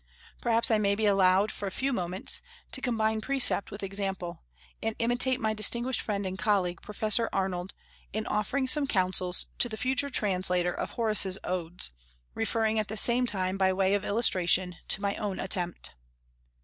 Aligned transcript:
Perhaps 0.41 0.71
I 0.71 0.79
may 0.79 0.95
be 0.95 1.05
allowed, 1.05 1.51
for 1.51 1.67
a 1.67 1.71
few 1.71 1.93
moments, 1.93 2.41
to 2.71 2.81
combine 2.81 3.21
precept 3.21 3.69
with 3.69 3.83
example, 3.83 4.41
and 4.81 4.95
imitate 4.97 5.39
my 5.39 5.53
distinguished 5.53 6.01
friend 6.01 6.25
and 6.25 6.39
colleague, 6.39 6.81
Professor 6.81 7.29
Arnold, 7.31 7.75
in 8.11 8.25
offering 8.25 8.65
some 8.65 8.87
counsels 8.87 9.45
to 9.59 9.69
the 9.69 9.77
future 9.77 10.09
translator 10.09 10.73
of 10.73 10.93
Horace's 10.93 11.37
Odes, 11.43 11.91
referring, 12.33 12.79
at 12.79 12.87
the 12.87 12.97
same 12.97 13.27
time, 13.27 13.59
by 13.59 13.71
way 13.71 13.93
of 13.93 14.03
illustration, 14.03 14.75
to 14.87 15.01
my 15.01 15.13
own 15.17 15.39
attempt. 15.39 15.93